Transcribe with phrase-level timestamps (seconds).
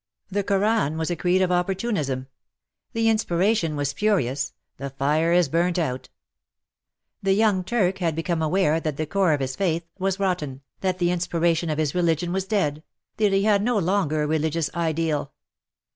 [0.29, 2.25] The Koran was a creed of oppor tunism.
[2.93, 6.09] The inspiration was spurious— the fire Is burnt out.
[7.21, 10.97] The young Turk had become aware that the core of his faith was rotten, that
[10.97, 12.81] the inspiration of his religion was dead,
[13.17, 14.75] that he had no longer WAR AND WOMEN 173 a religious
[15.21, 15.33] Ideal.